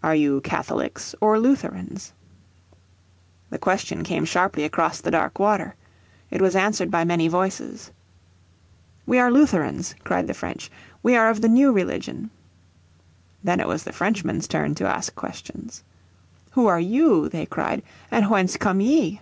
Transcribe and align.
"Are 0.00 0.14
you 0.14 0.40
Catholics 0.42 1.12
or 1.20 1.40
Lutherans?" 1.40 2.12
The 3.50 3.58
question 3.58 4.04
came 4.04 4.24
sharply 4.24 4.62
across 4.62 5.00
the 5.00 5.10
dark 5.10 5.40
water. 5.40 5.74
It 6.30 6.40
was 6.40 6.54
answered 6.54 6.88
by 6.88 7.02
many 7.02 7.26
voices. 7.26 7.90
"We 9.06 9.18
are 9.18 9.28
Lutherans," 9.32 9.96
cried 10.04 10.28
the 10.28 10.34
French, 10.34 10.70
"we 11.02 11.16
are 11.16 11.28
of 11.28 11.40
the 11.40 11.48
new 11.48 11.72
religion." 11.72 12.30
Then 13.42 13.58
it 13.58 13.66
was 13.66 13.82
the 13.82 13.92
Frenchmen's 13.92 14.46
turn 14.46 14.76
to 14.76 14.86
ask 14.86 15.16
questions. 15.16 15.82
"Who 16.52 16.68
are 16.68 16.78
you," 16.78 17.24
I 17.24 17.28
they 17.30 17.46
cried, 17.46 17.82
"and 18.08 18.30
whence 18.30 18.56
come 18.56 18.80
ye?" 18.80 19.20